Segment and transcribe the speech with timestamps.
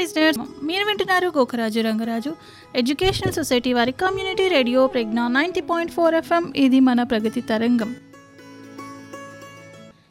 [0.00, 2.32] Listeners మీరు వింటున్నారు Gokaraju Rangaraju.
[2.76, 7.90] Educational society వారి community radio Pragna ninety point four FM ఇది మన ప్రగతి తరంగం.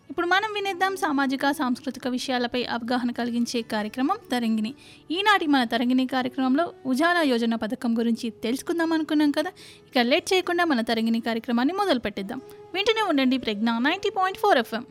[0.10, 4.72] ఇప్పుడు మనం వినేద్దాం సామాజిక సాంస్కృతిక విషయాలపై అవగాహన కలిగించే కార్యక్రమం తరంగిణి.
[5.12, 9.52] ఈనాటి మన తరంగిణి కార్యక్రమంలో ఉజాలా యోజన పథకం గురించి తెలుసుకుందాం అనుకున్నాం కదా?
[9.90, 12.42] ఇక లేట్ చేయకుండా మన తరంగిణి కార్యక్రమాన్ని మొదలు పెట్టిద్దాం
[12.74, 14.86] వింటూనే ఉండండి Pragna ninety point four FM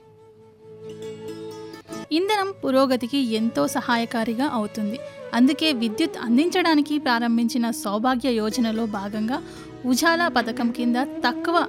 [2.12, 4.98] ఇంధనం పురోగతికి ఎంతో సహాయకారిగా అవుతుంది.
[5.34, 9.42] అందుకే విద్యుత్ అందించడానికి ప్రారంభించిన సౌభాగ్య యోజనలో భాగంగా
[9.84, 11.66] ఉజాలా పథకం కింద తక్కువ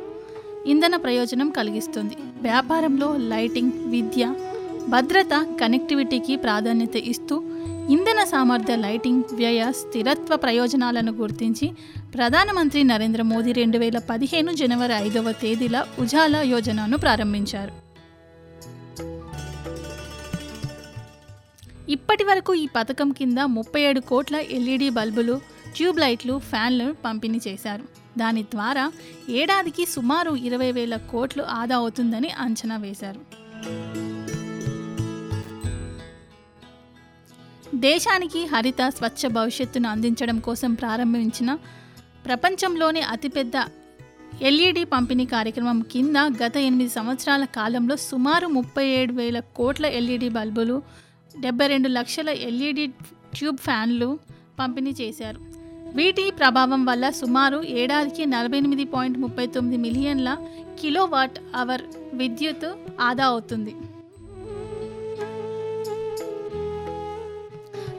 [0.65, 2.15] ఇంధన ప్రయోజనం కలిగిస్తుంది.
[2.41, 4.35] వ్యాపారంలో లైటింగ్ విద్య
[4.89, 7.43] భద్రత కనెక్టివిటీకి ప్రాధాన్యత ఇస్తూ
[7.89, 11.71] ఇంధన సామర్థ్య లైటింగ్ వ్యయ స్థిరత్వ ప్రయోజనాలను గుర్తించి
[12.15, 17.88] ప్రధానమంత్రి నరేంద్ర మోదీ రెండు వేల పదిహేను జనవరి ఐదవ తేదీల ఉజాలా యోజనను ప్రారంభించారు.
[21.89, 25.41] ఇప్పటి వరకు ఈ పథకం కింద ముప్పై ఏడు కోట్ల ఎల్ఈడి బల్బులు
[25.75, 27.85] ట్యూబ్ లైట్లు ఫ్యాన్లు పంపిణీ చేశారు.
[28.17, 28.91] దాని ద్వారా
[29.29, 33.21] ఏడాదికి సుమారు ఇరవై వేల కోట్లు ఆదా అవుతుందని అంచనా వేశారు.
[37.75, 41.57] దేశానికి హరిత స్వచ్ఛ భవిష్యత్తును అందించడం కోసం ప్రారంభించిన
[42.25, 43.53] ప్రపంచంలోని అతిపెద్ద
[44.41, 50.83] ఎల్ఈడి పంపిణీ కార్యక్రమం కింద గత ఎనిమిది సంవత్సరాల కాలంలో సుమారు ముప్పై ఏడు వేల కోట్ల ఎల్ఈడి బల్బులు
[51.39, 52.87] డెబ్బై రెండు లక్షల ఎల్ఈడి
[53.33, 54.19] ట్యూబ్ ఫ్యాన్లు
[54.59, 55.39] పంపిణీ చేశారు.
[55.93, 60.37] వీటి ప్రభావం వల్ల సుమారు ఏడాదికి నలభై ఎనిమిది పాయింట్ ముప్పై తొమ్మిది మిలియన్ల
[60.79, 61.81] కిలోవాట్ అవర్
[62.13, 62.67] విద్యుత్
[63.01, 63.75] ఆదా అవుతుంది.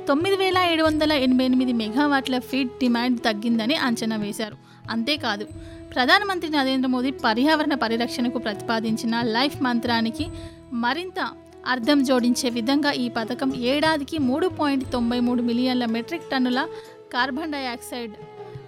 [0.08, 4.56] తొమ్మిది వేల ఏడు వందల ఎనభై ఎనిమిది మెగావాట్ల ఫీడ్ డిమాండ్ తగ్గిందని అంచనా వేశారు.
[4.90, 5.44] అంతేకాదు
[5.94, 10.26] ప్రధానమంత్రి నరేంద్ర మోదీ పర్యావరణ పరిరక్షణకు ప్రతిపాదించిన లైఫ్ మంత్రానికి
[10.72, 11.30] మరింత
[11.66, 16.68] అర్థం జోడించే విధంగా ఈ పథకం ఏడాదికి మూడు పాయింట్ తొంభై మూడు మిలియన్ల మెట్రిక్ టన్నుల
[17.12, 18.12] కార్బన్ డయాక్సైడ్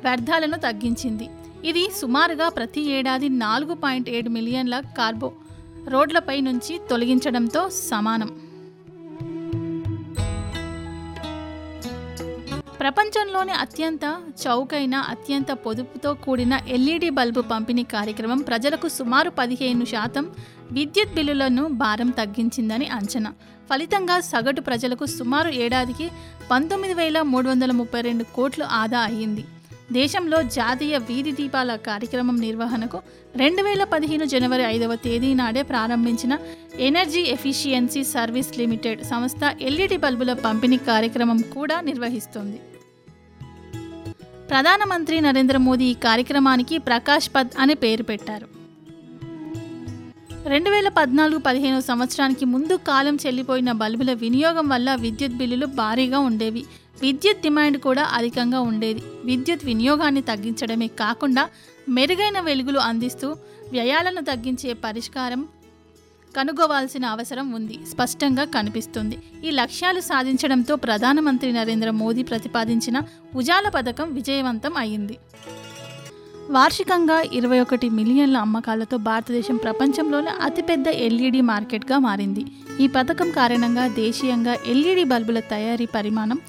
[0.04, 1.28] వ్యర్థాలను తగ్గించింది.
[1.64, 5.32] ఇది సుమారుగా ప్రతి ఏడాది నాలుగు పాయింట్ ఏడు మిలియన్ల కార్బో
[5.88, 8.30] రోడ్లపై నుంచి తొలగించడంతో సమానం.
[12.82, 14.04] ప్రపంచంలోనే అత్యంత
[14.42, 20.24] చౌకైన అత్యంత పొదుపుతో కూడిన ఎల్ఈడి బల్బు పంపిణీ కార్యక్రమం ప్రజలకు సుమారు పదిహేను శాతం
[20.72, 23.30] విద్యుత్ బిల్లులను భారం తగ్గించిందని అంచనా.
[23.70, 26.10] ఫలితంగా సగటు ప్రజలకు సుమారు ఏడాదికి
[26.50, 29.44] పంతొమ్మిది వేల మూడు వందల ముప్పై రెండు కోట్లు ఆదా అయ్యింది.
[29.92, 33.00] దేశంలో జాతీయ వీధి దీపాల కార్యక్రమం నిర్వహణకు
[33.36, 36.38] రెండు వేల పదిహేను జనవరి ఐదవ తేదీ నాడే ప్రారంభించిన
[36.88, 42.60] ఎనర్జీ ఎఫిషియన్సీ సర్వీస్ లిమిటెడ్ సంస్థ ఎల్ఈడి బల్బుల పంపిణీ కార్యక్రమం కూడా నిర్వహిస్తుంది.
[44.52, 48.48] ప్రధానమంత్రి నరేంద్ర మోదీ ఈ కార్యక్రమానికి ప్రకాష్ పద్ అనే పేరు పెట్టారు.
[50.48, 56.64] రెండు వేల పద్నాలుగు పదిహేను సంవత్సరానికి ముందు కాలం చెల్లిపోయిన బల్బుల వినియోగం వల్ల విద్యుత్ బిల్లులు భారీగా ఉండేవి.
[57.02, 59.02] విద్యుత్ డిమాండ్ కూడా అధికంగా ఉండేది.
[59.24, 61.48] విద్యుత్ వినియోగాన్ని తగ్గించడమే కాకుండా
[61.88, 63.36] మెరుగైన వెలుగులు అందిస్తూ
[63.70, 65.48] వ్యయాలను తగ్గించే పరిష్కారం
[66.36, 67.78] కనుగోవాల్సిన అవసరం ఉంది.
[67.90, 69.18] స్పష్టంగా కనిపిస్తుంది.
[69.44, 73.00] ఈ లక్ష్యాలు సాధించడంతో ప్రధానమంత్రి నరేంద్ర మోదీ ప్రతిపాదించిన
[73.34, 75.18] ఉజాల పథకం విజయవంతం అయింది.
[76.50, 82.44] వార్షికంగా ఇరవై ఒకటి మిలియన్ల అమ్మకాలతో భారతదేశం ప్రపంచంలోనే అతిపెద్ద ఎల్ఈడి మార్కెట్గా మారింది.
[82.80, 86.40] ఈ పథకం కారణంగా దేశీయంగా ఎల్ఈడి బల్బుల తయారీ పరిమాణం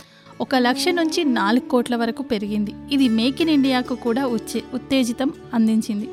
[0.42, 2.72] ఒక లక్ష నుంచి నాలుగు కోట్ల వరకు పెరిగింది.
[2.92, 6.10] ఇది మేక్ ఇన్ ఇండియాకు కూడా ఉచ్చే ఉత్తేజితం అందించింది.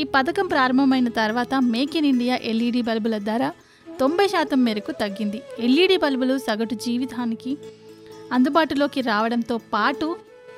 [0.00, 3.44] ఈ పథకం ప్రారంభమైన తర్వాత మేక్ ఇన్ ఇండియా ఎల్ఈడి బల్బుల ధర
[4.00, 5.38] తొంభై శాతం మేరకు తగ్గింది.
[5.58, 7.52] ఎల్ఈడి బల్బులు సగటు జీవితానికి
[8.36, 10.08] అందుబాటులోకి రావడంతో పాటు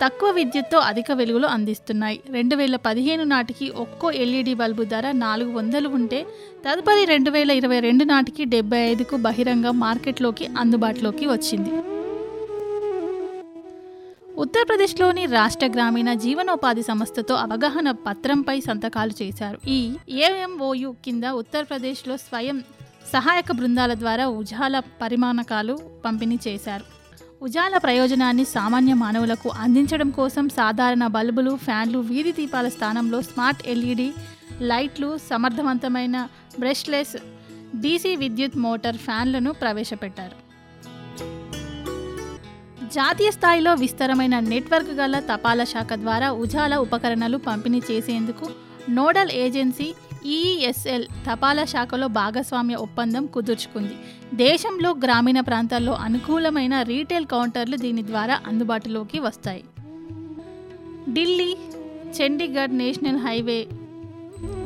[0.03, 2.19] తక్కువ విద్యుత్తో అధిక వెలుగులు అందిస్తున్నాయి.
[2.37, 6.21] రెండు వేల పదిహేను నాటికి ఒక్కో ఎల్ఈడి బల్బు ధర నాలుగు వందలు ఉంటే
[6.67, 11.73] తదుపరి రెండు వేల ఇరవై రెండు నాటికి డెబ్బై ఐదుకు బహిరంగ మార్కెట్లోకి అందుబాటులోకి వచ్చింది.
[14.43, 19.59] ఉత్తరప్రదేశ్లోని రాష్ట్ర గ్రామీణ జీవనోపాధి సంస్థతో అవగాహన పత్రంపై సంతకాలు చేశారు.
[19.79, 19.81] ఈ
[20.27, 22.59] ఏఎంఓయు కింద ఉత్తరప్రదేశ్లో స్వయం
[23.13, 26.87] సహాయక బృందాల ద్వారా ఉజాల పరిమాణకాలు పంపిణీ చేశారు.
[27.43, 34.09] ఉజాల ప్రయోజనాన్ని సామాన్య మానవులకు అందించడం కోసం సాధారణ బల్బులు ఫ్యాన్లు వీధి దీపాల స్థానంలో స్మార్ట్ ఎల్ఈడి
[34.71, 36.17] లైట్లు సమర్థవంతమైన
[36.59, 37.17] బ్రష్లెస్
[37.83, 40.37] డీసీ విద్యుత్ మోటార్ ఫ్యాన్లను ప్రవేశపెట్టారు.
[42.93, 48.47] జాతీయ స్థాయిలో విస్తరమైన నెట్వర్క్ గల తపాలా శాఖ ద్వారా ఉజాల ఉపకరణాలు పంపిణీ చేసేందుకు
[48.89, 49.95] నోడల్ ఏజెన్సీ
[50.27, 53.95] ఈఈఎస్ఎల్ తపాలా శాఖలో భాగస్వామ్య ఒప్పందం కుదుర్చుకుంది.
[54.35, 59.65] దేశంలో గ్రామీణ ప్రాంతాల్లో అనుకూలమైన రీటైల్ కౌంటర్లు దీని ద్వారా అందుబాటులోకి వస్తాయి.
[61.13, 61.51] ఢిల్లీ
[62.19, 63.61] చండీగఢ్ నేషనల్ హైవే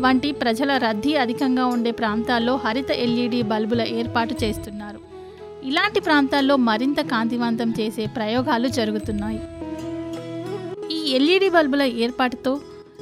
[0.00, 5.03] వంటి ప్రజల రద్దీ అధికంగా ఉండే ప్రాంతాల్లో హరిత ఎల్ఈడి బల్బుల ఏర్పాటు చేస్తున్నారు.
[5.64, 9.40] ఇలాంటి ప్రాంతాల్లో మరింత కాంతివంతం చేసే ప్రయోగాలు జరుగుతున్నాయి.
[10.94, 12.60] ఈ ఎల్ఈడి బల్బుల ఏర్పాటుతో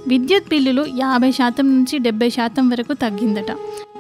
[0.09, 3.51] విద్యుత్ బిల్లులు యాభై శాతం నుంచి డెబ్బై శాతం వరకు తగ్గిందట.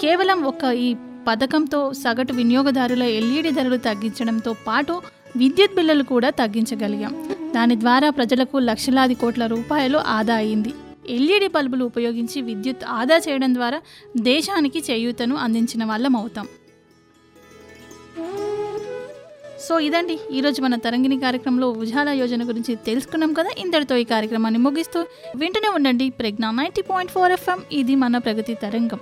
[0.02, 0.94] కేవలం ఒక ఈ
[1.28, 5.02] పథకంతో సగటు వినియోగదారుల ఎల్ఈడి ధరలు తగ్గించడంతో పాటు
[5.36, 7.12] విద్యుత్ బిల్లులు కూడా తగ్గించగలిగాం.
[7.54, 10.72] దాని ద్వారా ప్రజలకు లక్షలాది కోట్ల రూపాయలు ఆదా అయింది.
[11.08, 13.80] ఎల్ఈడి బల్బులు ఉపయోగించి విద్యుత్ ఆదా చేయడం ద్వారా
[14.20, 16.48] దేశానికి చేయూతను అందించిన వాళ్ళం అవుతాం.
[19.66, 25.00] సో ఇదండి ఈరోజు మన తరంగిణి కార్యక్రమంలో ఉజాలా యోజన గురించి తెలుసుకున్నాం కదా ఇంతటితో ఈ కార్యక్రమాన్ని ముగిస్తూ
[25.42, 29.00] వింటూనే ఉండండి Pragna ninety point four FM ఇది మన ప్రగతి తరంగం.